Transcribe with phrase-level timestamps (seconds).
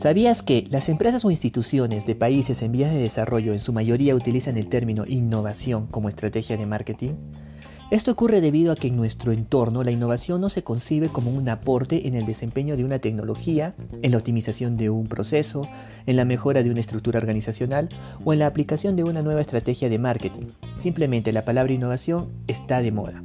[0.00, 4.14] ¿Sabías que las empresas o instituciones de países en vías de desarrollo en su mayoría
[4.14, 7.10] utilizan el término innovación como estrategia de marketing?
[7.90, 11.46] Esto ocurre debido a que en nuestro entorno la innovación no se concibe como un
[11.50, 15.68] aporte en el desempeño de una tecnología, en la optimización de un proceso,
[16.06, 17.90] en la mejora de una estructura organizacional
[18.24, 20.46] o en la aplicación de una nueva estrategia de marketing.
[20.78, 23.22] Simplemente la palabra innovación está de moda.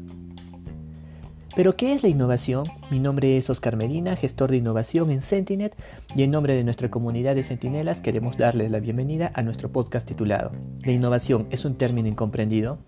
[1.56, 2.66] Pero ¿qué es la innovación?
[2.91, 5.73] Mi nombre es Oscar Medina, gestor de innovación en Sentinet
[6.14, 10.05] y en nombre de nuestra comunidad de Sentinelas queremos darles la bienvenida a nuestro podcast
[10.05, 10.52] titulado
[10.84, 12.80] ¿La innovación es un término incomprendido?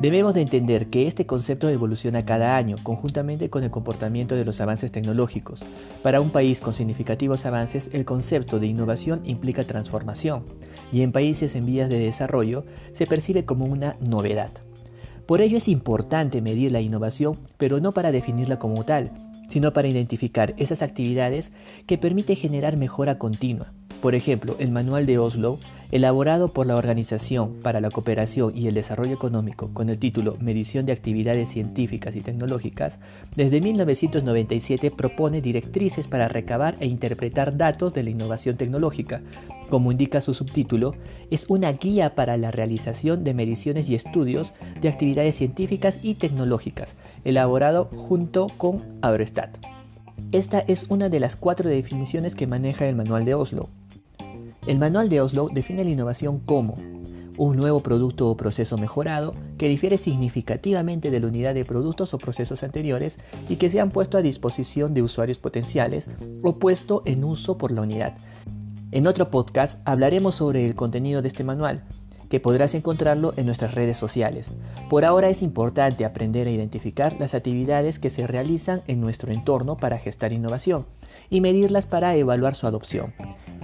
[0.00, 4.60] Debemos de entender que este concepto evoluciona cada año conjuntamente con el comportamiento de los
[4.60, 5.62] avances tecnológicos.
[6.02, 10.42] Para un país con significativos avances, el concepto de innovación implica transformación
[10.90, 14.50] y en países en vías de desarrollo se percibe como una novedad.
[15.26, 19.10] Por ello es importante medir la innovación, pero no para definirla como tal,
[19.48, 21.52] sino para identificar esas actividades
[21.86, 23.72] que permiten generar mejora continua.
[24.02, 25.58] Por ejemplo, el manual de Oslo
[25.92, 30.86] elaborado por la Organización para la Cooperación y el Desarrollo Económico con el título Medición
[30.86, 32.98] de Actividades Científicas y Tecnológicas,
[33.36, 39.22] desde 1997 propone directrices para recabar e interpretar datos de la innovación tecnológica.
[39.70, 40.94] Como indica su subtítulo,
[41.30, 46.96] es una guía para la realización de mediciones y estudios de actividades científicas y tecnológicas,
[47.24, 49.56] elaborado junto con Eurostat.
[50.32, 53.68] Esta es una de las cuatro definiciones que maneja el manual de Oslo,
[54.66, 56.74] el manual de Oslo define la innovación como
[57.36, 62.18] un nuevo producto o proceso mejorado que difiere significativamente de la unidad de productos o
[62.18, 66.08] procesos anteriores y que se han puesto a disposición de usuarios potenciales
[66.42, 68.14] o puesto en uso por la unidad.
[68.90, 71.82] En otro podcast hablaremos sobre el contenido de este manual,
[72.28, 74.50] que podrás encontrarlo en nuestras redes sociales.
[74.88, 79.76] Por ahora es importante aprender a identificar las actividades que se realizan en nuestro entorno
[79.76, 80.86] para gestar innovación
[81.30, 83.12] y medirlas para evaluar su adopción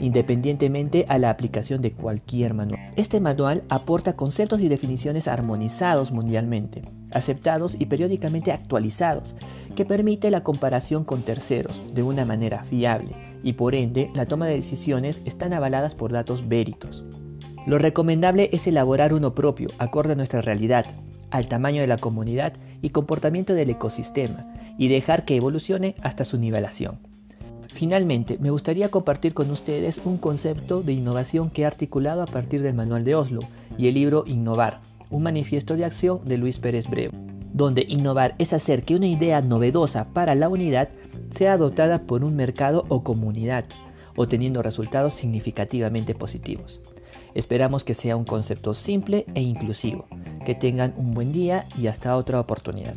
[0.01, 2.81] independientemente a la aplicación de cualquier manual.
[2.97, 9.37] Este manual aporta conceptos y definiciones armonizados mundialmente, aceptados y periódicamente actualizados,
[9.77, 13.13] que permite la comparación con terceros de una manera fiable
[13.43, 17.05] y por ende la toma de decisiones están avaladas por datos véritos.
[17.67, 20.87] Lo recomendable es elaborar uno propio, acorde a nuestra realidad,
[21.31, 24.47] al tamaño de la comunidad y comportamiento del ecosistema,
[24.79, 26.99] y dejar que evolucione hasta su nivelación.
[27.69, 32.63] Finalmente, me gustaría compartir con ustedes un concepto de innovación que he articulado a partir
[32.63, 33.41] del Manual de Oslo
[33.79, 37.11] y el libro Innovar, un manifiesto de acción de Luis Pérez Breu,
[37.53, 40.89] donde innovar es hacer que una idea novedosa para la unidad
[41.31, 43.65] sea adoptada por un mercado o comunidad,
[44.23, 46.81] obteniendo resultados significativamente positivos.
[47.35, 50.07] Esperamos que sea un concepto simple e inclusivo.
[50.45, 52.97] Que tengan un buen día y hasta otra oportunidad.